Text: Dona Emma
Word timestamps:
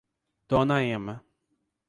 Dona 0.49 0.81
Emma 0.81 1.21